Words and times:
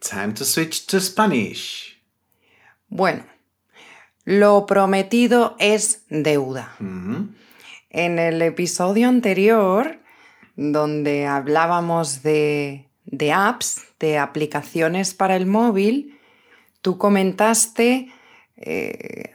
time 0.00 0.34
to 0.34 0.44
switch 0.44 0.86
to 0.86 1.00
Spanish. 1.00 2.00
Bueno, 2.88 3.24
lo 4.24 4.66
prometido 4.66 5.56
es 5.58 6.04
deuda. 6.08 6.76
En 6.78 8.18
el 8.18 8.42
episodio 8.42 9.08
anterior, 9.08 10.00
donde 10.56 11.26
hablábamos 11.26 12.22
de, 12.22 12.88
de 13.04 13.32
apps, 13.32 13.82
de 13.98 14.18
aplicaciones 14.18 15.14
para 15.14 15.36
el 15.36 15.46
móvil, 15.46 16.18
tú 16.82 16.98
comentaste 16.98 18.12
eh, 18.56 19.32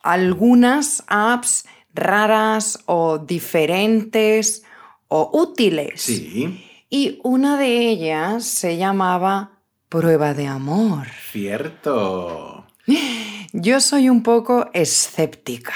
algunas 0.00 1.02
apps 1.08 1.64
raras 1.94 2.78
o 2.86 3.18
diferentes 3.18 4.62
o 5.08 5.30
útiles. 5.32 6.02
Sí, 6.02 6.64
Y 6.90 7.20
una 7.24 7.58
de 7.58 7.88
ellas 7.88 8.44
se 8.44 8.76
llamaba 8.76 9.57
prueba 9.88 10.34
de 10.34 10.46
amor. 10.46 11.06
cierto. 11.32 12.66
Yo 13.52 13.80
soy 13.80 14.08
un 14.08 14.22
poco 14.22 14.68
escéptica. 14.74 15.72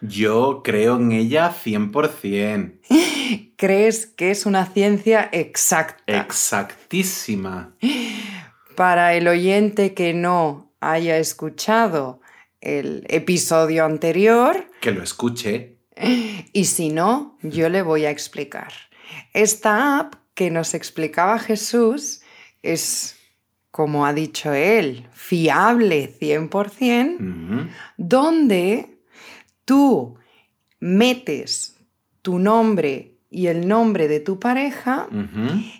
Yo 0.00 0.62
creo 0.64 0.96
en 0.96 1.12
ella 1.12 1.52
100%. 1.54 2.80
¿Crees 3.56 4.06
que 4.06 4.30
es 4.30 4.46
una 4.46 4.66
ciencia 4.66 5.28
exacta? 5.32 6.02
Exactísima. 6.20 7.74
Para 8.76 9.14
el 9.14 9.26
oyente 9.28 9.94
que 9.94 10.12
no 10.14 10.70
haya 10.80 11.16
escuchado 11.18 12.20
el 12.60 13.04
episodio 13.08 13.84
anterior, 13.84 14.70
Que 14.80 14.90
lo 14.90 15.02
escuche. 15.02 15.78
y 16.52 16.64
si 16.66 16.90
no, 16.90 17.38
yo 17.42 17.68
le 17.70 17.80
voy 17.82 18.04
a 18.04 18.10
explicar. 18.10 18.72
Esta 19.32 19.98
app 19.98 20.14
que 20.34 20.50
nos 20.50 20.74
explicaba 20.74 21.38
Jesús 21.38 22.20
es, 22.62 23.15
como 23.76 24.06
ha 24.06 24.14
dicho 24.14 24.54
él, 24.54 25.06
fiable 25.12 26.10
100%, 26.18 27.16
Ujú. 27.20 27.68
donde 27.98 28.96
tú 29.66 30.14
metes 30.80 31.76
tu 32.22 32.38
nombre 32.38 33.18
y 33.28 33.48
el 33.48 33.68
nombre 33.68 34.08
de 34.08 34.20
tu 34.20 34.40
pareja 34.40 35.08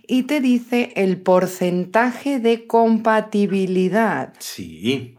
y 0.07 0.25
te 0.25 0.43
dice 0.43 0.93
el 0.95 1.23
porcentaje 1.23 2.39
de 2.39 2.67
compatibilidad. 2.67 4.35
Sí, 4.41 5.17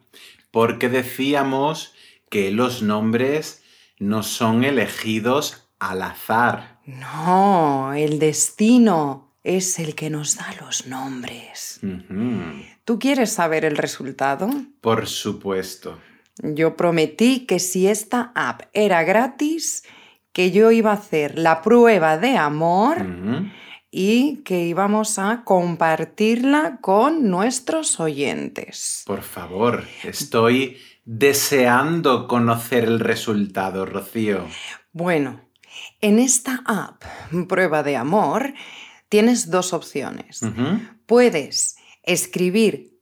porque 0.52 0.88
decíamos 0.88 1.95
que 2.30 2.52
los 2.52 2.84
nombres 2.84 3.64
no 3.97 4.22
son 4.22 4.64
elegidos 4.64 5.67
al 5.80 6.03
azar. 6.03 6.80
No, 6.86 7.91
el 7.95 8.19
destino 8.19 9.27
es 9.48 9.80
el 9.80 9.95
que 9.95 10.09
nos 10.09 10.36
da 10.36 10.53
los 10.59 10.88
nombres. 10.88 11.80
¿Tú 12.84 13.00
quieres 13.00 13.31
saber 13.31 13.63
el 13.63 13.78
resultado? 13.78 14.50
Por 14.81 15.08
supuesto. 15.08 16.00
Yo 16.44 16.75
prometí 16.75 17.46
que 17.46 17.59
si 17.59 17.88
esta 17.88 18.34
app 18.36 18.63
era 18.74 19.03
gratis, 19.03 19.84
que 20.34 20.52
yo 20.52 20.72
iba 20.72 20.91
a 20.91 20.96
hacer 20.96 21.40
la 21.40 21.62
prueba 21.62 22.18
de 22.18 22.38
amor 22.38 23.06
y 23.90 24.44
que 24.44 24.66
íbamos 24.66 25.18
a 25.18 25.44
compartirla 25.46 26.80
con 26.81 27.30
nuestros 27.30 28.02
oyentes. 28.02 29.03
Por 29.07 29.22
favor, 29.22 29.86
estoy 30.03 30.78
deseando 31.06 32.28
conocer 32.28 32.84
el 32.84 33.00
resultado, 33.00 33.86
Rocío. 33.86 34.46
Bueno, 34.91 35.40
en 36.02 36.19
esta 36.19 36.62
app, 36.66 37.02
prueba 37.47 37.81
de 37.81 37.96
amor, 37.96 38.53
tienes 39.09 39.50
dos 39.50 39.73
opciones. 39.73 40.41
Puedes 41.06 41.78
escribir 42.03 42.97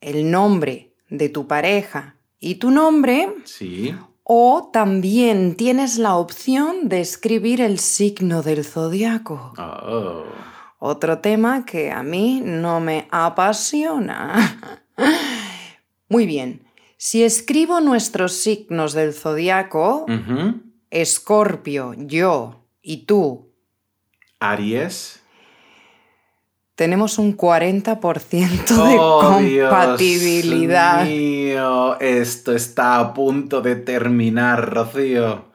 el 0.00 0.30
nombre 0.30 0.94
de 1.08 1.28
tu 1.28 1.46
pareja 1.46 2.16
y 2.38 2.56
tu 2.56 2.70
nombre, 2.70 3.32
Sí. 3.44 3.94
o 4.22 4.70
también 4.72 5.56
tienes 5.56 5.98
la 5.98 6.16
opción 6.16 6.88
de 6.88 7.00
escribir 7.00 7.60
el 7.60 7.78
signo 7.78 8.42
del 8.42 8.64
zodiaco. 8.64 9.52
Oh. 9.58 10.24
Otro 10.78 11.18
tema 11.20 11.64
que 11.64 11.90
a 11.90 12.02
mí 12.02 12.42
no 12.44 12.80
me 12.80 13.08
apasiona. 13.10 14.60
Muy 16.08 16.26
bien, 16.26 16.66
si 16.98 17.24
escribo 17.24 17.80
nuestros 17.80 18.34
signos 18.34 18.92
del 18.92 19.12
zodiaco. 19.14 20.06
Escorpio, 20.90 21.94
yo 21.96 22.64
y 22.80 23.06
tú, 23.06 23.50
Aries. 24.38 25.20
Tenemos 26.76 27.18
un 27.18 27.36
40% 27.36 28.66
de 28.66 28.96
Oh, 28.98 29.20
compatibilidad. 29.22 31.04
Dios 31.04 31.16
mío, 31.16 32.00
esto 32.00 32.54
está 32.54 33.00
a 33.00 33.14
punto 33.14 33.62
de 33.62 33.76
terminar, 33.76 34.72
Rocío. 34.72 35.46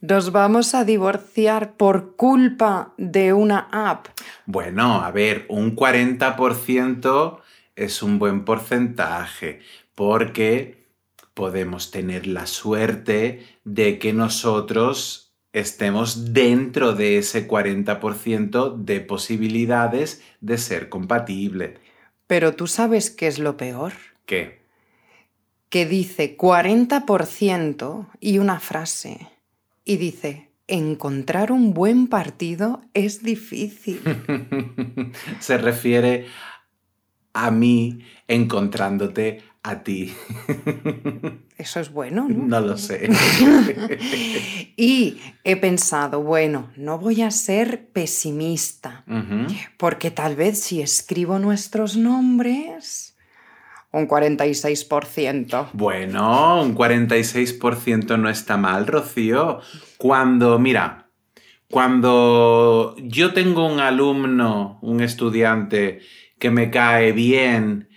Nos 0.00 0.30
vamos 0.30 0.74
a 0.74 0.84
divorciar 0.84 1.72
por 1.76 2.14
culpa 2.16 2.92
de 2.98 3.32
una 3.32 3.68
app. 3.72 4.06
Bueno, 4.46 5.02
a 5.02 5.10
ver, 5.10 5.46
un 5.48 5.74
40% 5.74 7.40
es 7.74 8.02
un 8.02 8.18
buen 8.18 8.44
porcentaje 8.44 9.60
porque 9.94 10.86
podemos 11.34 11.90
tener 11.90 12.26
la 12.26 12.46
suerte 12.46 13.46
de 13.64 13.98
que 13.98 14.12
nosotros 14.12 15.27
estemos 15.60 16.32
dentro 16.32 16.94
de 16.94 17.18
ese 17.18 17.48
40% 17.48 18.76
de 18.76 19.00
posibilidades 19.00 20.22
de 20.40 20.58
ser 20.58 20.88
compatible. 20.88 21.78
Pero 22.26 22.54
tú 22.54 22.66
sabes 22.66 23.10
qué 23.10 23.26
es 23.26 23.38
lo 23.38 23.56
peor. 23.56 23.92
¿Qué? 24.26 24.60
Que 25.68 25.86
dice 25.86 26.36
40% 26.36 28.08
y 28.20 28.38
una 28.38 28.60
frase. 28.60 29.28
Y 29.84 29.96
dice, 29.96 30.50
encontrar 30.66 31.50
un 31.50 31.72
buen 31.72 32.06
partido 32.06 32.82
es 32.94 33.22
difícil. 33.22 34.00
Se 35.40 35.58
refiere 35.58 36.26
a 37.32 37.50
mí 37.50 38.00
encontrándote 38.26 39.42
a 39.62 39.82
ti. 39.82 40.14
Eso 41.56 41.80
es 41.80 41.92
bueno, 41.92 42.28
¿no? 42.28 42.46
No 42.46 42.60
lo 42.60 42.76
sé. 42.76 43.08
Y 44.80 45.18
he 45.42 45.56
pensado, 45.56 46.22
bueno, 46.22 46.70
no 46.76 46.98
voy 46.98 47.22
a 47.22 47.32
ser 47.32 47.88
pesimista, 47.88 49.04
porque 49.76 50.12
tal 50.12 50.36
vez 50.36 50.60
si 50.60 50.80
escribo 50.80 51.40
nuestros 51.40 51.96
nombres, 51.96 53.16
un 53.90 54.06
46%. 54.06 55.70
Bueno, 55.72 56.62
un 56.62 56.76
46% 56.76 58.18
no 58.18 58.28
está 58.28 58.56
mal, 58.56 58.86
Rocío. 58.86 59.60
Cuando, 59.96 60.60
mira, 60.60 61.08
cuando 61.68 62.94
yo 62.98 63.32
tengo 63.34 63.66
un 63.66 63.80
alumno, 63.80 64.78
un 64.80 65.00
estudiante 65.00 66.00
que 66.38 66.50
me 66.50 66.70
cae 66.70 67.12
bien, 67.12 67.87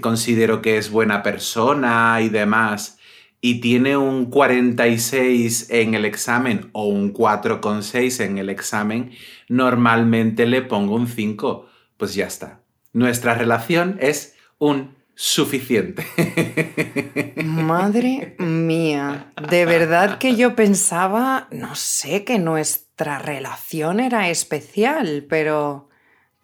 considero 0.00 0.62
que 0.62 0.78
es 0.78 0.90
buena 0.90 1.22
persona 1.22 2.20
y 2.20 2.28
demás, 2.28 2.98
y 3.40 3.60
tiene 3.60 3.96
un 3.98 4.26
46 4.30 5.68
en 5.68 5.94
el 5.94 6.06
examen 6.06 6.70
o 6.72 6.86
un 6.86 7.12
4,6 7.12 8.24
en 8.24 8.38
el 8.38 8.48
examen, 8.48 9.10
normalmente 9.48 10.46
le 10.46 10.62
pongo 10.62 10.94
un 10.94 11.06
5. 11.06 11.68
Pues 11.98 12.14
ya 12.14 12.26
está. 12.26 12.62
Nuestra 12.94 13.34
relación 13.34 13.98
es 14.00 14.34
un 14.58 14.94
suficiente. 15.14 16.06
Madre 17.44 18.34
mía, 18.38 19.32
de 19.50 19.66
verdad 19.66 20.16
que 20.16 20.36
yo 20.36 20.56
pensaba, 20.56 21.48
no 21.50 21.74
sé, 21.74 22.24
que 22.24 22.38
nuestra 22.38 23.18
relación 23.18 24.00
era 24.00 24.30
especial, 24.30 25.26
pero 25.28 25.90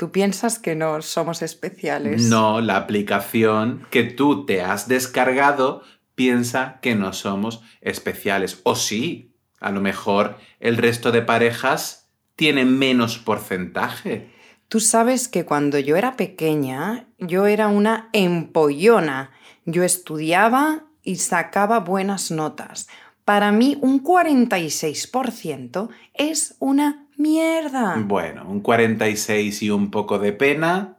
tú 0.01 0.11
piensas 0.11 0.59
que 0.59 0.75
no 0.75 1.03
somos 1.03 1.43
especiales. 1.43 2.23
No, 2.23 2.63
la 2.63 2.77
aplicación 2.77 3.87
que 3.91 4.03
tú 4.03 4.47
te 4.47 4.63
has 4.63 4.89
descargado 4.89 5.83
piensa 6.15 6.79
que 6.81 6.95
no 6.95 7.13
somos 7.13 7.61
especiales. 7.83 8.63
O 8.63 8.77
sí, 8.77 9.35
A 9.61 9.71
lo 9.71 9.83
mejor 9.83 10.39
el 10.59 10.79
resto 10.79 11.13
de 11.13 11.21
parejas 11.21 12.09
tienen 12.35 12.79
menos 12.79 13.19
porcentaje. 13.19 14.31
Tú 14.69 14.81
sabes 14.81 15.29
que 15.29 15.45
cuando 15.45 15.79
yo 15.79 15.97
era 15.97 16.17
pequeña, 16.17 17.07
yo 17.19 17.45
era 17.45 17.69
una 17.69 18.09
empollona. 18.15 19.33
Yo 19.67 19.85
estudiaba 19.85 20.85
y 21.03 21.17
sacaba 21.17 21.81
buenas 21.81 22.31
notas. 22.31 22.89
Para 23.27 23.53
mí 23.53 23.77
un 23.83 24.03
46% 24.03 25.91
es 26.15 26.57
una 26.59 27.07
mierda. 27.21 27.97
Bueno, 27.99 28.49
un 28.49 28.61
46 28.61 29.63
y 29.63 29.71
un 29.71 29.91
poco 29.91 30.19
de 30.19 30.33
pena, 30.33 30.99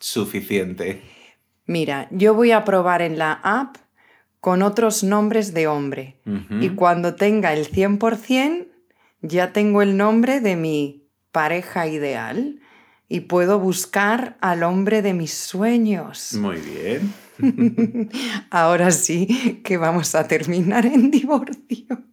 suficiente. 0.00 1.02
Mira, 1.66 2.08
yo 2.10 2.34
voy 2.34 2.52
a 2.52 2.64
probar 2.64 3.02
en 3.02 3.18
la 3.18 3.32
app 3.42 3.76
con 4.40 4.62
otros 4.62 5.02
nombres 5.02 5.52
de 5.52 5.66
hombre. 5.66 6.20
Y 6.60 6.70
cuando 6.70 7.16
tenga 7.16 7.52
el 7.52 7.68
100%, 7.68 8.68
ya 9.22 9.52
tengo 9.52 9.82
el 9.82 9.96
nombre 9.96 10.40
de 10.40 10.54
mi 10.54 11.08
pareja 11.32 11.88
ideal 11.88 12.60
y 13.08 13.20
puedo 13.20 13.58
buscar 13.58 14.36
al 14.40 14.62
hombre 14.62 15.02
de 15.02 15.14
mis 15.14 15.34
sueños. 15.34 16.34
Muy 16.34 16.58
bien. 16.60 17.12
Ahora 18.50 18.90
sí 18.92 19.60
que 19.64 19.76
vamos 19.76 20.14
a 20.14 20.28
terminar 20.28 20.86
en 20.86 21.10
divorcio. 21.10 22.04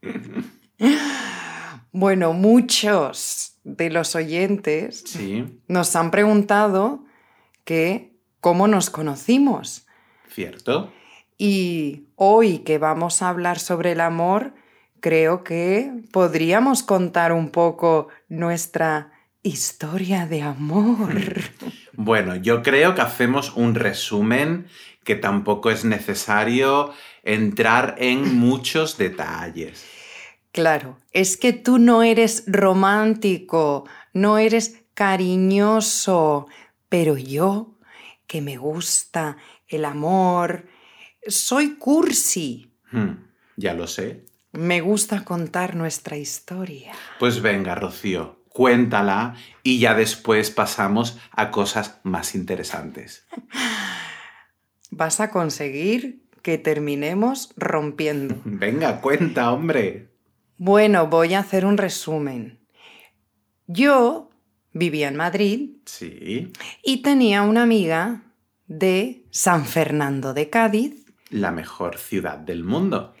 Bueno, 1.98 2.34
muchos 2.34 3.54
de 3.64 3.88
los 3.88 4.14
oyentes 4.14 5.02
Sí, 5.06 5.62
nos 5.66 5.96
han 5.96 6.10
preguntado 6.10 7.06
que 7.64 8.12
cómo 8.42 8.68
nos 8.68 8.90
conocimos. 8.90 9.86
cierto. 10.28 10.92
Y 11.38 12.08
hoy 12.14 12.58
que 12.58 12.76
vamos 12.76 13.22
a 13.22 13.30
hablar 13.30 13.58
sobre 13.58 13.92
el 13.92 14.02
amor, 14.02 14.52
creo 15.00 15.42
que 15.42 15.90
podríamos 16.12 16.82
contar 16.82 17.32
un 17.32 17.48
poco 17.48 18.08
nuestra 18.28 19.12
historia 19.42 20.26
de 20.26 20.42
amor. 20.42 21.14
Bueno, 21.98 22.36
yo 22.36 22.62
creo 22.62 22.94
que 22.94 23.00
hacemos 23.00 23.56
un 23.56 23.74
resumen 23.74 24.66
que 25.02 25.14
tampoco 25.14 25.70
es 25.70 25.86
necesario 25.86 26.92
entrar 27.22 27.94
en 27.96 28.36
muchos 28.36 28.98
detalles. 28.98 29.95
Claro, 30.56 30.96
es 31.12 31.36
que 31.36 31.52
tú 31.52 31.76
no 31.76 32.02
eres 32.02 32.44
romántico, 32.46 33.86
no 34.14 34.38
eres 34.38 34.86
cariñoso, 34.94 36.46
pero 36.88 37.18
yo, 37.18 37.78
que 38.26 38.40
me 38.40 38.56
gusta 38.56 39.36
el 39.68 39.84
amor, 39.84 40.66
soy 41.26 41.74
cursi. 41.74 42.72
Hmm, 42.90 43.26
ya 43.58 43.74
lo 43.74 43.86
sé. 43.86 44.24
Me 44.52 44.80
gusta 44.80 45.26
contar 45.26 45.76
nuestra 45.76 46.16
historia. 46.16 46.94
Pues 47.18 47.42
venga, 47.42 47.74
Rocío, 47.74 48.42
cuéntala 48.48 49.34
y 49.62 49.78
ya 49.78 49.92
después 49.92 50.50
pasamos 50.50 51.18
a 51.32 51.50
cosas 51.50 52.00
más 52.02 52.34
interesantes. 52.34 53.26
Vas 54.90 55.20
a 55.20 55.30
conseguir 55.30 56.22
que 56.40 56.56
terminemos 56.56 57.52
rompiendo. 57.58 58.40
Venga, 58.46 59.02
cuenta, 59.02 59.52
hombre. 59.52 60.15
Bueno, 60.58 61.06
voy 61.08 61.34
a 61.34 61.40
hacer 61.40 61.66
un 61.66 61.76
resumen. 61.76 62.58
Yo 63.66 64.30
vivía 64.72 65.08
en 65.08 65.16
Madrid 65.16 65.70
Sí, 65.84 66.52
y 66.82 67.02
tenía 67.02 67.42
una 67.42 67.62
amiga 67.62 68.22
de 68.66 69.24
San 69.30 69.64
Fernando 69.64 70.34
de 70.34 70.50
Cádiz 70.50 71.06
la 71.30 71.50
mejor 71.50 71.98
ciudad 71.98 72.38
del 72.38 72.62
mundo. 72.62 73.14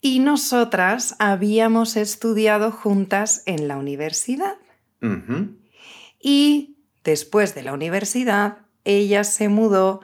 y 0.00 0.20
nosotras 0.20 1.16
habíamos 1.18 1.96
estudiado 1.96 2.70
juntas 2.70 3.42
en 3.46 3.66
la 3.66 3.76
universidad. 3.76 4.56
Y 6.20 6.76
después 7.02 7.54
de 7.56 7.62
la 7.62 7.72
universidad, 7.72 8.58
ella 8.84 9.24
se 9.24 9.48
mudó 9.48 10.00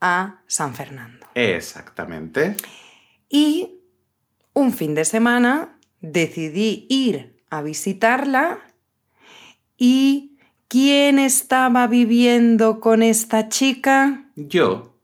a 0.00 0.42
San 0.46 0.74
Fernando. 0.74 1.26
Exactamente. 1.34 2.56
Y 3.30 3.80
un 4.52 4.72
fin 4.72 4.94
de 4.94 5.04
semana 5.06 5.77
decidí 6.00 6.86
ir 6.88 7.36
a 7.50 7.62
visitarla 7.62 8.58
y 9.76 10.36
¿quién 10.68 11.18
estaba 11.18 11.86
viviendo 11.86 12.80
con 12.80 13.02
esta 13.02 13.48
chica? 13.48 14.24
Yo, 14.36 14.94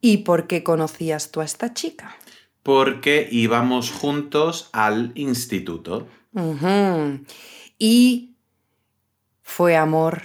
¿Y 0.00 0.18
por 0.18 0.46
qué 0.46 0.62
conocías 0.62 1.30
tú 1.32 1.40
a 1.40 1.44
esta 1.44 1.74
chica? 1.74 2.16
porque 2.62 3.26
íbamos 3.32 3.90
juntos 3.90 4.68
al 4.72 5.12
instituto. 5.14 6.06
Y 7.78 8.34
fue 9.42 9.74
amor 9.76 10.22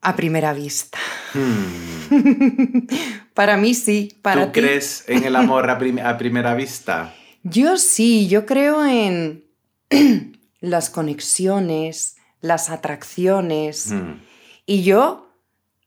a 0.00 0.16
primera 0.16 0.54
vista. 0.54 0.98
Hmm. 1.34 2.86
Para 3.34 3.56
mí 3.58 3.74
sí, 3.74 4.16
para 4.22 4.46
¿Tú 4.46 4.52
ti. 4.52 4.60
crees 4.60 5.04
en 5.08 5.24
el 5.24 5.36
amor 5.36 5.68
a, 5.68 5.76
prim- 5.78 5.98
a 5.98 6.16
primera 6.16 6.54
vista? 6.54 7.14
Yo 7.44 7.76
sí, 7.76 8.26
yo 8.28 8.46
creo 8.46 8.84
en 8.84 9.44
las 10.60 10.90
conexiones, 10.90 12.16
las 12.40 12.70
atracciones. 12.70 13.92
Hmm. 13.92 14.20
Y 14.66 14.82
yo, 14.82 15.28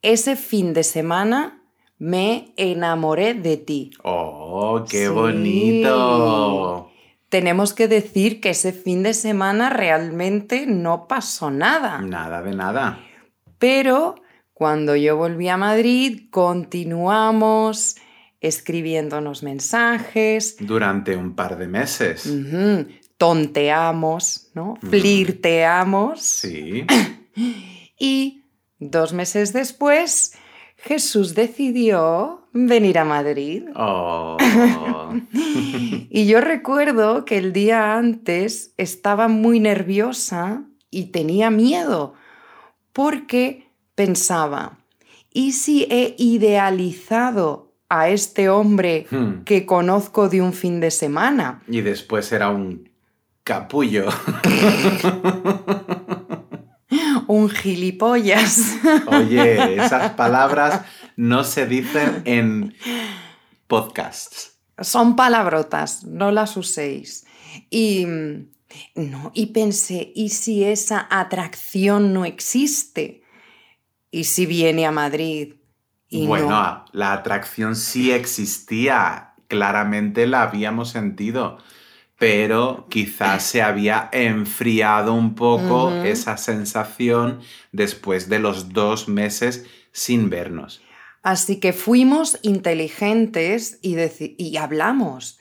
ese 0.03 0.35
fin 0.35 0.73
de 0.73 0.83
semana, 0.83 1.61
me 1.97 2.53
enamoré 2.57 3.33
de 3.33 3.57
ti. 3.57 3.91
¡Oh, 4.03 4.85
qué 4.87 5.07
Sí. 5.07 5.11
bonito! 5.11 6.91
Tenemos 7.29 7.73
que 7.73 7.87
decir 7.87 8.39
que 8.39 8.51
ese 8.51 8.71
fin 8.71 9.01
de 9.03 9.13
semana 9.15 9.69
realmente 9.71 10.65
no 10.67 11.07
pasó 11.07 11.49
nada. 11.51 11.99
Nada 12.01 12.41
de 12.43 12.53
nada. 12.55 12.99
Pero 13.57 14.15
cuando 14.53 14.95
yo 14.95 15.17
volví 15.17 15.49
a 15.49 15.57
Madrid, 15.57 16.29
continuamos 16.29 17.95
escribiéndonos 18.41 19.43
mensajes, 19.43 20.57
Durante 20.59 21.15
un 21.15 21.35
par 21.35 21.57
de 21.57 21.67
meses. 21.67 22.31
tonteamos, 23.17 24.51
¿no? 24.53 24.75
Flirteamos. 24.81 26.21
Sí. 26.21 26.85
Y 27.99 28.43
dos 28.79 29.13
meses 29.13 29.53
después, 29.53 30.33
Jesús 30.75 31.33
decidió 31.33 32.47
venir 32.53 32.99
a 32.99 33.05
Madrid. 33.05 33.63
Oh. 33.75 34.37
Y 36.09 36.25
yo 36.25 36.41
recuerdo 36.41 37.25
que 37.25 37.37
el 37.37 37.53
día 37.53 37.95
antes 37.95 38.73
estaba 38.77 39.27
muy 39.27 39.59
nerviosa 39.59 40.63
y 40.89 41.05
tenía 41.05 41.49
miedo 41.51 42.13
porque 42.93 43.71
pensaba, 43.93 44.79
¿y 45.31 45.51
si 45.51 45.83
he 45.89 46.15
idealizado 46.17 47.66
a 47.89 48.09
este 48.09 48.49
hombre 48.49 49.07
Hmm. 49.09 49.43
que 49.43 49.65
conozco 49.65 50.29
de 50.29 50.41
un 50.41 50.53
fin 50.53 50.79
de 50.79 50.91
semana? 50.91 51.61
Y 51.67 51.81
después 51.81 52.31
era 52.31 52.49
un 52.49 52.89
capullo. 53.43 54.07
Un 57.27 57.49
gilipollas. 57.49 58.77
Oye, 59.07 59.75
esas 59.83 60.13
palabras 60.13 60.83
no 61.17 61.43
se 61.43 61.65
dicen 61.65 62.21
en 62.23 62.73
podcasts. 63.67 64.57
Son 64.79 65.17
palabrotas, 65.17 66.05
no 66.05 66.31
las 66.31 66.55
uséis. 66.55 67.25
Y 67.69 68.05
mm, 68.05 68.47
no, 68.95 69.31
y 69.33 69.47
pensé, 69.47 70.13
¿y 70.15 70.29
si 70.29 70.63
esa 70.63 71.05
atracción 71.09 72.13
no 72.13 72.23
existe? 72.23 73.23
¿Y 74.09 74.23
si 74.23 74.45
viene 74.45 74.85
a 74.85 74.91
Madrid? 74.91 75.55
Y 76.09 76.25
bueno, 76.25 76.49
no? 76.49 76.85
la 76.93 77.13
atracción 77.13 77.75
sí 77.75 78.11
existía, 78.11 79.33
claramente 79.47 80.25
la 80.25 80.43
habíamos 80.43 80.89
sentido, 80.89 81.57
pero 82.17 82.87
quizás 82.89 83.43
se 83.43 83.61
había 83.61 84.09
enfriado 84.11 85.13
un 85.13 85.35
poco 85.35 85.91
esa 86.03 86.37
sensación 86.37 87.41
después 87.71 88.29
de 88.29 88.39
los 88.39 88.73
dos 88.73 89.07
meses 89.07 89.65
sin 89.91 90.29
vernos. 90.29 90.81
Así 91.21 91.59
que 91.59 91.73
fuimos 91.73 92.39
inteligentes 92.41 93.79
y, 93.81 93.97
y 94.37 94.57
hablamos. 94.57 95.39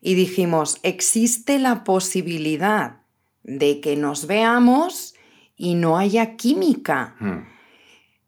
Y 0.00 0.14
dijimos, 0.14 0.78
existe 0.82 1.58
la 1.58 1.82
posibilidad 1.82 3.02
de 3.42 3.80
que 3.80 3.96
nos 3.96 4.26
veamos 4.26 5.14
y 5.56 5.74
no 5.74 5.98
haya 5.98 6.36
química. 6.36 7.16
Hmm. 7.18 7.46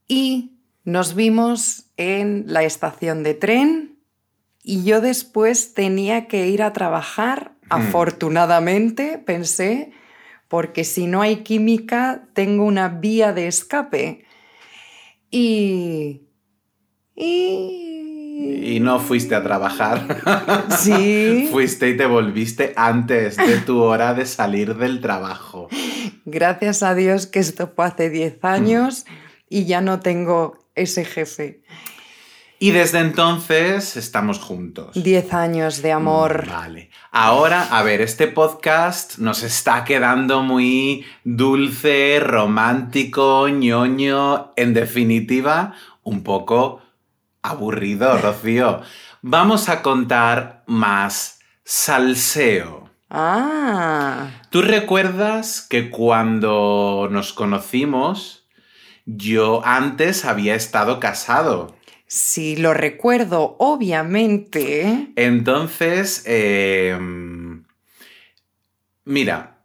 Y 0.09 0.56
nos 0.87 1.17
vimos 1.17 1.91
en 1.97 2.45
la 2.47 2.63
estación 2.63 3.25
de 3.25 3.35
tren 3.35 3.99
y 4.63 4.85
yo 4.85 5.01
después 5.01 5.75
tenía 5.75 6.29
que 6.29 6.47
ir 6.47 6.63
a 6.63 6.73
trabajar. 6.73 7.53
Afortunadamente, 7.69 9.19
pensé, 9.19 9.91
porque 10.47 10.85
si 10.85 11.09
no 11.09 11.23
hay 11.23 11.39
química, 11.39 12.29
tengo 12.35 12.65
una 12.65 12.89
vía 12.89 13.33
de 13.33 13.49
escape. 13.49 14.25
Y... 15.29 16.23
Y... 17.17 18.75
Y 18.77 18.81
no 18.81 19.01
fuiste 19.01 19.35
a 19.35 19.43
trabajar. 19.43 20.23
Sí. 20.79 21.49
fuiste 21.53 21.89
y 21.89 21.97
te 21.97 22.07
volviste 22.07 22.73
antes 22.77 23.37
de 23.37 23.59
tu 23.59 23.83
hora 23.83 24.15
de 24.15 24.25
salir 24.25 24.77
del 24.77 25.01
trabajo. 25.01 25.69
Gracias 26.25 26.85
a 26.85 26.95
Dios 26.95 27.27
que 27.27 27.41
esto 27.41 27.73
fue 27.75 27.87
hace 27.87 28.09
10 28.09 28.45
años 28.45 29.05
y 29.49 29.65
ya 29.65 29.81
no 29.81 29.99
tengo 29.99 30.66
ese 30.77 31.05
jefe. 31.05 31.63
Y 32.59 32.71
desde 32.71 33.01
entonces 33.01 33.99
estamos 33.99 34.39
juntos. 34.39 34.91
10 34.95 35.35
años 35.35 35.83
de 35.83 35.93
amor. 35.93 36.47
Vale. 36.49 36.91
Ahora, 37.11 37.65
a 37.65 37.83
ver, 37.83 38.01
este 38.01 38.29
podcast 38.29 39.19
nos 39.19 39.43
está 39.43 39.85
quedando 39.85 40.43
muy 40.43 41.05
dulce, 41.23 42.19
romántico, 42.21 43.49
ñoño, 43.49 44.55
en 44.57 44.73
definitiva, 44.73 45.75
un 46.03 46.23
poco 46.23 46.81
aburrido, 47.43 48.17
Rocío. 48.23 48.81
Vamos 49.21 49.69
a 49.69 49.83
contar 49.83 50.63
más 50.67 51.41
salseo. 51.63 52.89
Ah, 53.11 54.31
¿Tú 54.51 54.63
recuerdas 54.63 55.61
que 55.69 55.91
cuando 55.91 57.09
nos 57.11 57.35
conocimos, 57.35 58.46
yo 59.07 59.65
antes 59.65 60.25
había 60.25 60.55
estado 60.55 61.01
casado? 61.01 61.75
sí, 62.07 62.57
lo 62.57 62.75
recuerdo, 62.75 63.57
obviamente. 63.59 65.09
Entonces, 65.17 66.23
eh, 66.27 66.97
mira, 69.05 69.59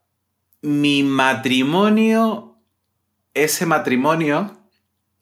mi 0.62 1.04
matrimonio, 1.04 2.56
ese 3.34 3.66
matrimonio, 3.66 4.58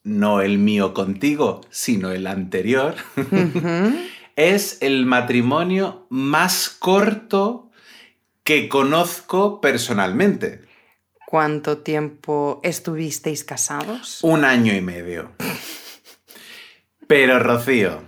no 0.03 0.41
el 0.41 0.57
mío 0.57 0.93
contigo, 0.93 1.61
sino 1.69 2.11
el 2.11 2.27
anterior, 2.27 2.95
es 4.35 4.77
el 4.81 5.05
matrimonio 5.05 6.07
más 6.09 6.69
corto 6.69 7.69
que 8.43 8.69
conozco 8.69 9.61
personalmente. 9.61 10.68
¿Cuánto 11.29 11.77
tiempo 11.77 12.59
estuvisteis 12.63 13.43
casados? 13.43 14.17
Un 14.23 14.45
año 14.45 14.73
y 14.73 14.81
medio. 14.81 15.33
Pero 17.05 17.37
Rocío, 17.37 18.01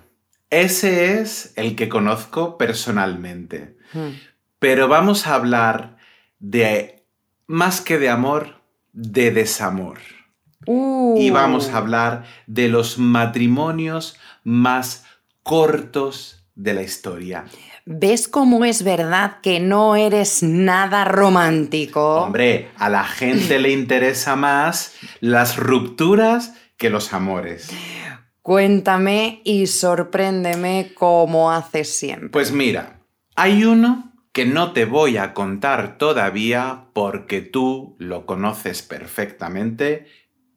ese 0.50 1.22
es 1.22 1.54
el 1.56 1.75
que 1.75 1.88
conozco 1.88 2.58
personalmente. 2.58 3.78
Mm. 3.94 4.10
Pero 4.58 4.88
vamos 4.88 5.28
a 5.28 5.36
hablar 5.36 5.98
de, 6.40 7.06
más 7.46 7.82
que 7.82 8.00
de 8.00 8.10
amor, 8.10 8.63
de 8.92 9.30
desamor. 9.30 10.00
Y 10.66 11.30
vamos 11.30 11.70
a 11.70 11.74
Uh, 11.74 11.78
hablar 11.78 12.25
de 12.48 12.70
los 12.70 12.98
matrimonios 12.98 14.18
más 14.44 15.06
cortos 15.44 16.40
de 16.62 16.74
la 16.74 16.82
historia. 16.84 17.46
¿Ves 17.86 18.27
cómo 18.27 18.63
es 18.63 18.84
verdad 18.84 19.39
que 19.41 19.60
no 19.60 19.96
eres 19.96 20.44
nada 20.44 21.06
romántico? 21.06 22.18
Hombre, 22.18 22.70
a 22.77 22.89
la 22.89 23.03
gente 23.03 23.58
le 23.60 23.72
interesa 23.72 24.36
más 24.36 24.94
las 25.20 25.58
rupturas 25.58 26.53
que 26.77 26.89
los 26.89 27.13
amores. 27.13 27.72
Cuéntame 28.44 29.41
y 29.44 29.68
sorpréndeme 29.68 30.94
como 30.96 31.51
haces 31.51 31.96
siempre. 31.96 32.30
Pues 32.30 32.51
mira, 32.51 33.00
hay 33.36 33.65
uno 33.65 34.12
que 34.32 34.46
no 34.46 34.72
te 34.72 34.86
voy 34.86 35.18
a 35.18 35.34
contar 35.34 35.98
todavía 35.98 36.86
porque 36.94 37.41
tú 37.41 37.96
lo 38.00 38.25
conoces 38.25 38.82
perfectamente, 38.84 40.08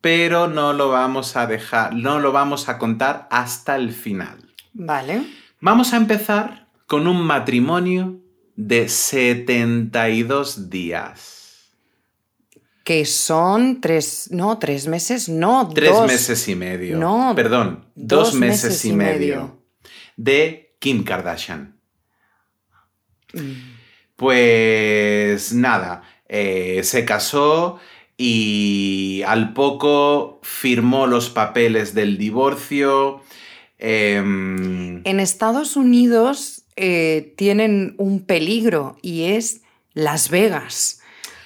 pero 0.00 0.48
no 0.48 0.74
lo 0.74 0.90
vamos 0.90 1.36
a 1.36 1.46
dejar, 1.46 1.94
no 1.94 2.20
lo 2.20 2.32
vamos 2.32 2.68
a 2.68 2.78
contar 2.78 3.26
hasta 3.30 3.76
el 3.76 3.92
final. 3.92 4.54
Vale. 4.72 5.43
Vamos 5.64 5.94
a 5.94 5.96
empezar 5.96 6.68
con 6.86 7.06
un 7.06 7.22
matrimonio 7.22 8.20
de 8.54 8.86
72 8.86 10.68
días. 10.68 11.72
Que 12.84 13.06
son 13.06 13.80
tres, 13.80 14.28
no, 14.30 14.58
tres 14.58 14.86
meses, 14.86 15.30
no, 15.30 15.70
Tres 15.74 15.88
dos. 15.88 16.06
meses 16.06 16.46
y 16.48 16.54
medio. 16.54 16.98
No, 16.98 17.32
Perdón, 17.34 17.86
dos, 17.94 18.32
dos 18.32 18.34
meses, 18.34 18.64
meses 18.64 18.84
y 18.84 18.92
medio. 18.92 19.58
De 20.18 20.76
Kim 20.80 21.02
Kardashian. 21.02 21.80
Mm. 23.32 23.52
Pues 24.16 25.54
nada, 25.54 26.02
eh, 26.28 26.82
se 26.84 27.06
casó 27.06 27.78
y 28.18 29.22
al 29.26 29.54
poco 29.54 30.40
firmó 30.42 31.06
los 31.06 31.30
papeles 31.30 31.94
del 31.94 32.18
divorcio. 32.18 33.22
Em, 33.84 35.02
En 35.04 35.20
Estados 35.20 35.76
Unidos 35.76 36.64
eh, 36.76 37.34
tienen 37.36 37.94
un 37.98 38.24
peligro 38.24 38.96
y 39.02 39.24
es 39.24 39.60
Las 39.92 40.30
Vegas. 40.30 41.00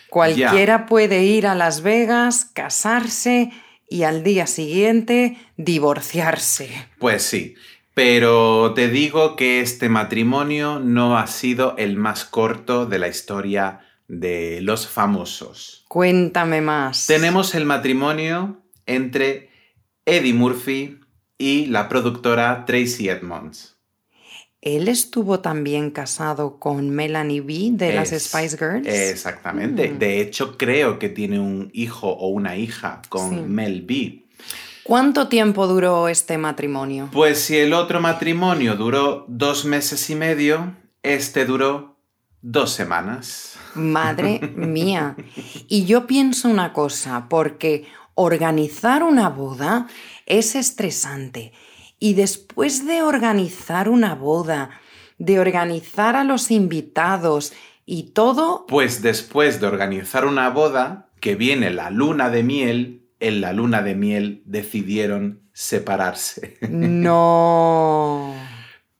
Cualquiera 0.09 0.87
puede 0.87 1.25
ir 1.25 1.47
a 1.47 1.55
Las 1.55 1.83
Vegas, 1.83 2.47
casarse 2.47 3.51
y 3.91 4.05
al 4.05 4.23
día 4.23 4.47
siguiente 4.47 5.37
divorciarse. 5.57 6.71
pues 6.99 7.23
sí, 7.23 7.55
pero 7.95 8.73
te 8.75 8.89
digo 8.89 9.35
que 9.35 9.61
este 9.61 9.89
matrimonio 9.89 10.79
no 10.79 11.19
ha 11.19 11.27
sido 11.27 11.75
el 11.79 11.97
más 11.97 12.25
corto 12.25 12.87
de 12.87 12.99
la 12.99 13.09
historia 13.09 13.81
de 14.07 14.61
los 14.63 14.87
famosos. 14.87 15.85
Cuéntame 15.89 16.61
más. 16.61 17.07
Tenemos 17.07 17.55
el 17.55 17.65
matrimonio 17.65 18.63
entre 18.87 19.51
Eddie 20.07 20.33
Murphy 20.33 20.98
y 21.39 21.67
la 21.67 21.89
productora 21.89 22.65
Tracy 22.67 23.09
Edmonds. 23.09 23.77
Él 24.61 24.89
estuvo 24.89 25.39
también 25.39 25.93
casado 25.93 26.59
con 26.59 26.91
Melanie 26.91 27.41
B 27.41 27.71
de 27.73 27.95
las 27.95 28.09
Spice 28.11 28.57
Girls. 28.59 28.89
Exactamente. 28.89 29.89
Mm. 29.91 29.99
De 30.01 30.21
hecho, 30.21 30.59
creo 30.59 30.99
que 30.99 31.09
tiene 31.09 31.39
un 31.39 31.71
hijo 31.73 32.09
o 32.09 32.27
una 32.29 32.57
hija 32.57 33.01
con 33.09 33.31
Sí. 33.31 33.37
Mel 33.43 33.83
B. 33.83 34.25
¿Cuánto 34.83 35.29
tiempo 35.29 35.67
duró 35.69 36.09
este 36.09 36.39
matrimonio? 36.39 37.09
Pues 37.13 37.39
si 37.39 37.57
el 37.57 37.73
otro 37.73 38.01
matrimonio 38.01 38.75
duró 38.75 39.27
dos 39.29 39.65
meses 39.65 40.11
y 40.11 40.17
medio, 40.17 40.75
este 41.05 41.45
duró 41.45 41.97
dos 42.43 42.73
semanas. 42.73 43.59
Madre 43.75 44.41
mía. 44.57 45.15
Y 45.69 45.85
yo 45.85 46.07
pienso 46.07 46.49
una 46.49 46.73
cosa, 46.73 47.27
porque 47.29 47.87
organizar 48.15 49.05
una 49.05 49.29
boda 49.29 49.87
es 50.29 50.55
estresante. 50.55 51.53
Y 51.99 52.15
después 52.15 52.87
de 52.87 53.03
organizar 53.03 53.89
una 53.89 54.15
boda, 54.15 54.71
de 55.19 55.41
organizar 55.41 56.15
a 56.15 56.25
los 56.25 56.51
invitados 56.51 57.53
y 57.85 58.11
todo, 58.11 58.67
Pues 58.69 59.03
después 59.03 59.61
de 59.61 59.67
organizar 59.67 60.27
una 60.27 60.51
boda, 60.51 61.09
que 61.21 61.35
viene 61.35 61.71
la 61.71 61.91
luna 61.91 62.31
de 62.31 62.43
miel, 62.43 63.09
en 63.19 63.41
la 63.41 63.53
luna 63.53 63.83
de 63.83 63.95
miel 63.95 64.43
decidieron 64.45 65.43
separarse. 65.53 66.59
no. 66.71 68.35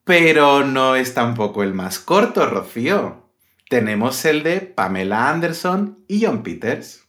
Pero 0.05 0.65
no 0.65 0.97
es 0.97 1.15
tampoco 1.15 1.63
el 1.63 1.75
más 1.75 1.99
corto, 1.99 2.47
Rocío. 2.47 3.29
Tenemos 3.69 4.25
el 4.25 4.43
de 4.43 4.63
Pamela 4.63 5.29
Anderson 5.29 6.03
y 6.09 6.25
John 6.25 6.43
Peters. 6.43 7.08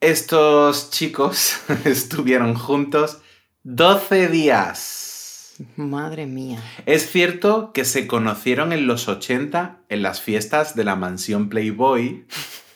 Estos 0.00 0.90
chicos 0.90 1.58
estuvieron 1.84 2.54
juntos 2.54 3.18
12 3.64 4.28
días. 4.28 5.56
Madre 5.74 6.26
mía. 6.26 6.62
Es 6.86 7.10
cierto 7.10 7.72
que 7.72 7.84
se 7.84 8.06
conocieron 8.06 8.72
en 8.72 8.86
los 8.86 9.08
80 9.08 9.80
en 9.88 10.02
las 10.02 10.20
fiestas 10.20 10.76
de 10.76 10.84
la 10.84 10.94
mansión 10.94 11.48
Playboy, 11.48 12.26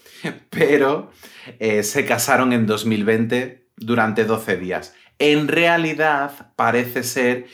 pero 0.51 1.13
eh, 1.61 1.85
se 1.85 2.05
casaron 2.05 2.53
en 2.53 2.67
2020 2.67 3.69
durante 3.77 4.25
12 4.25 4.57
días. 4.57 4.93
En 5.21 5.47
realidad 5.47 6.53
parece 6.57 7.05
ser 7.05 7.47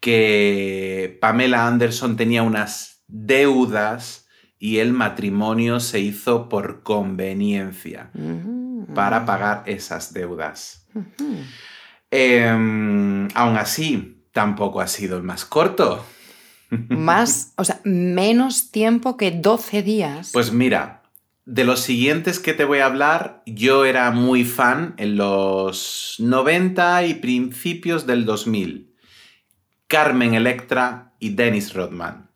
que 0.00 1.18
Pamela 1.20 1.66
Anderson 1.66 2.16
tenía 2.16 2.44
unas 2.44 3.02
deudas 3.08 4.28
y 4.60 4.78
el 4.78 4.92
matrimonio 4.92 5.80
se 5.80 5.98
hizo 5.98 6.48
por 6.48 6.84
conveniencia 6.84 8.12
Para 8.94 9.24
pagar 9.24 9.62
esas 9.66 10.12
deudas. 10.12 10.86
Em, 12.10 13.28
aún 13.34 13.56
así, 13.56 14.24
tampoco 14.32 14.80
ha 14.80 14.86
sido 14.86 15.16
el 15.16 15.22
más 15.22 15.44
corto. 15.44 16.04
Más, 16.70 17.52
o 17.56 17.64
sea, 17.64 17.80
menos 17.84 18.70
tiempo 18.70 19.16
que 19.16 19.30
12 19.30 19.82
días. 19.82 20.30
Pues 20.32 20.52
mira, 20.52 21.02
de 21.44 21.64
los 21.64 21.80
siguientes 21.80 22.38
que 22.38 22.52
te 22.52 22.64
voy 22.64 22.80
a 22.80 22.86
hablar, 22.86 23.42
yo 23.46 23.84
era 23.84 24.10
muy 24.10 24.44
fan 24.44 24.94
en 24.98 25.16
los 25.16 26.16
90 26.18 27.04
y 27.06 27.14
principios 27.14 28.06
del 28.06 28.24
2000. 28.26 28.94
Carmen 29.86 30.34
Electra 30.34 31.14
y 31.18 31.30
Dennis 31.30 31.72
Rodman. 31.72 32.27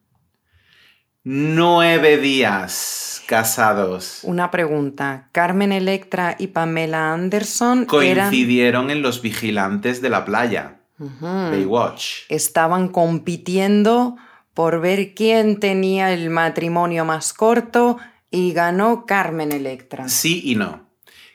Nueve 1.24 2.18
días 2.18 3.22
casados. 3.28 4.20
Una 4.24 4.50
pregunta. 4.50 5.28
Carmen 5.30 5.70
Electra 5.70 6.34
y 6.36 6.48
Pamela 6.48 7.12
Anderson 7.14 7.86
eran... 8.02 8.28
Coincidieron 8.30 8.90
en 8.90 9.02
los 9.02 9.22
vigilantes 9.22 10.02
de 10.02 10.10
la 10.10 10.24
playa. 10.24 10.80
Baywatch. 10.98 12.22
Estaban 12.28 12.88
compitiendo 12.88 14.16
por 14.52 14.80
ver 14.80 15.14
quién 15.14 15.60
tenía 15.60 16.12
el 16.12 16.28
matrimonio 16.28 17.04
más 17.04 17.32
corto 17.32 17.98
y 18.30 18.52
ganó 18.52 19.06
Carmen 19.06 19.52
Electra. 19.52 20.08
Sí 20.08 20.42
y 20.44 20.56
no. 20.56 20.88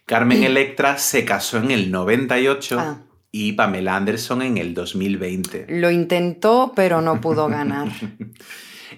Carmen 0.06 0.44
Electra 0.44 0.98
se 0.98 1.24
casó 1.24 1.60
en 1.60 1.72
el 1.72 1.92
98 1.92 2.78
Ah. 2.80 2.98
y 3.32 3.54
Pamela 3.54 3.96
Anderson 3.96 4.42
en 4.42 4.58
el 4.58 4.74
2020. 4.74 5.66
Lo 5.70 5.90
intentó, 5.92 6.74
pero 6.76 7.02
no 7.02 7.22
pudo 7.22 7.48
ganar. 7.48 7.88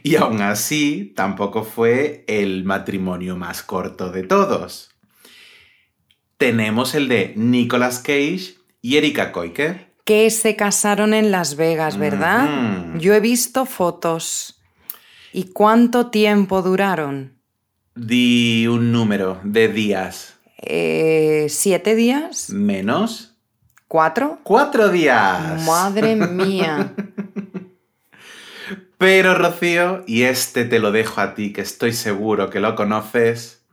Y 0.03 0.15
aún 0.15 0.41
así, 0.41 1.13
tampoco 1.15 1.63
fue 1.63 2.23
el 2.27 2.63
matrimonio 2.63 3.35
más 3.37 3.61
corto 3.63 4.11
de 4.11 4.23
todos. 4.23 4.91
Tenemos 6.37 6.95
el 6.95 7.07
de 7.07 7.33
Nicolas 7.35 7.99
Cage 7.99 8.55
y 8.81 8.97
Erika 8.97 9.31
Koike. 9.31 9.89
que 10.05 10.29
se 10.31 10.55
casaron 10.55 11.13
en 11.13 11.31
Las 11.31 11.55
Vegas, 11.55 11.97
¿verdad? 11.97 12.49
Yo 12.97 13.13
he 13.13 13.19
visto 13.19 13.65
fotos. 13.65 14.59
¿Y 15.33 15.51
cuánto 15.51 16.07
tiempo 16.07 16.61
duraron? 16.63 17.33
Di 17.93 18.65
un 18.67 18.91
número 18.91 19.39
de 19.43 19.67
días. 19.67 20.35
Eh, 20.61 21.45
¿Siete 21.49 21.93
días? 21.95 22.49
Menos 22.49 23.35
¿Cuatro? 23.87 24.39
cuatro 24.43 24.89
días. 24.89 25.63
Madre 25.65 26.15
mía. 26.15 26.93
Pero 28.99 29.33
Rocío, 29.33 30.03
y 30.07 30.23
este 30.23 30.65
te 30.65 30.77
lo 30.77 30.91
dejo 30.91 31.21
a 31.21 31.33
ti, 31.33 31.53
que 31.53 31.61
estoy 31.61 31.93
seguro 31.93 32.49
que 32.49 32.59
lo 32.59 32.75
conoces, 32.75 33.63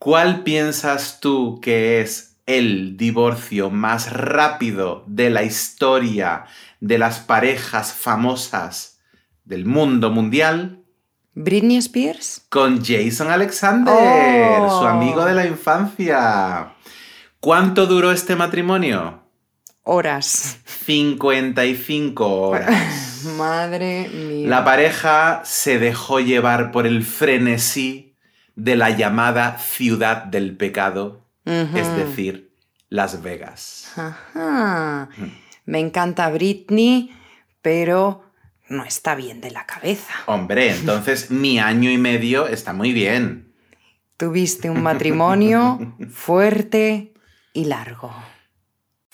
¿cuál 0.00 0.42
piensas 0.42 1.20
tú 1.20 1.60
que 1.62 2.00
es 2.00 2.36
el 2.46 2.96
divorcio 2.96 3.70
más 3.70 4.12
rápido 4.12 5.04
de 5.06 5.30
la 5.30 5.44
historia 5.44 6.46
de 6.80 6.98
las 6.98 7.20
parejas 7.20 7.92
famosas 7.92 8.98
del 9.44 9.66
mundo 9.66 10.10
mundial? 10.10 10.82
¿Britney 11.34 11.76
Spears? 11.76 12.42
Con 12.48 12.84
Jason 12.84 13.30
Alexander, 13.30 13.94
Oh. 13.96 14.80
su 14.80 14.86
amigo 14.88 15.24
de 15.26 15.34
la 15.34 15.46
infancia. 15.46 16.72
¿Cuánto 17.38 17.86
duró 17.86 18.10
este 18.10 18.34
matrimonio? 18.34 19.22
Horas. 19.84 20.58
55 20.86 22.26
horas. 22.48 23.09
Madre 23.24 24.08
mía. 24.08 24.48
La 24.48 24.64
pareja 24.64 25.42
se 25.44 25.78
dejó 25.78 26.20
llevar 26.20 26.72
por 26.72 26.86
el 26.86 27.04
frenesí 27.04 28.16
de 28.56 28.76
la 28.76 28.90
llamada 28.90 29.58
ciudad 29.58 30.24
del 30.24 30.56
pecado, 30.56 31.26
es 31.44 31.96
decir, 31.96 32.52
Las 32.88 33.22
Vegas. 33.22 33.92
Ajá. 33.96 35.08
Me 35.64 35.78
encanta 35.78 36.28
Britney, 36.30 37.14
pero 37.62 38.24
no 38.68 38.84
está 38.84 39.14
bien 39.14 39.40
de 39.40 39.50
la 39.50 39.66
cabeza. 39.66 40.12
Hombre, 40.26 40.70
entonces 40.70 41.30
mi 41.30 41.58
año 41.58 41.90
y 41.90 41.98
medio 41.98 42.46
está 42.46 42.72
muy 42.72 42.92
bien. 42.92 43.52
Tuviste 44.16 44.70
un 44.70 44.82
matrimonio 44.82 45.96
fuerte 46.12 47.14
y 47.52 47.64
largo. 47.64 48.12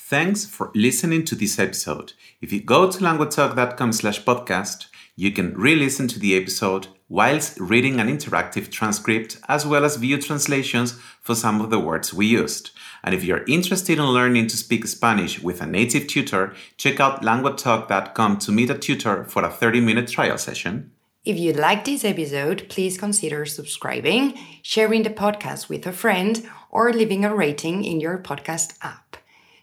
Thanks 0.09 0.47
for 0.47 0.71
listening 0.73 1.25
to 1.25 1.35
this 1.35 1.59
episode. 1.59 2.13
If 2.41 2.53
you 2.53 2.61
go 2.61 2.89
to 2.89 2.99
languagetalk.com 2.99 3.91
slash 3.91 4.23
podcast, 4.23 4.87
you 5.17 5.33
can 5.33 5.53
re-listen 5.55 6.07
to 6.07 6.21
the 6.21 6.37
episode 6.37 6.87
whilst 7.09 7.59
reading 7.59 7.99
an 7.99 8.07
interactive 8.07 8.71
transcript 8.71 9.39
as 9.49 9.67
well 9.67 9.85
as 9.85 9.97
view 9.97 10.23
translations 10.23 10.97
for 11.21 11.35
some 11.35 11.61
of 11.61 11.71
the 11.71 11.81
words 11.81 12.15
we 12.15 12.27
used. 12.27 12.71
And 13.03 13.17
if 13.17 13.25
you're 13.25 13.45
interested 13.49 13.99
in 13.99 14.05
learning 14.05 14.47
to 14.47 14.57
speak 14.57 14.87
Spanish 14.87 15.43
with 15.43 15.61
a 15.61 15.67
native 15.67 16.07
tutor, 16.07 16.55
check 16.77 17.01
out 17.01 17.23
languagetalk.com 17.23 18.39
to 18.39 18.53
meet 18.53 18.71
a 18.71 18.79
tutor 18.79 19.25
for 19.25 19.43
a 19.45 19.51
30-minute 19.51 20.07
trial 20.07 20.39
session. 20.39 20.93
If 21.25 21.37
you 21.37 21.53
like 21.53 21.85
this 21.85 22.05
episode, 22.05 22.69
please 22.69 22.97
consider 22.97 23.45
subscribing, 23.45 24.39
sharing 24.63 25.03
the 25.03 25.11
podcast 25.11 25.69
with 25.69 25.85
a 25.85 25.93
friend, 25.93 26.49
or 26.71 26.93
leaving 26.93 27.25
a 27.25 27.35
rating 27.35 27.83
in 27.83 27.99
your 27.99 28.19
podcast 28.19 28.79
app. 28.83 29.06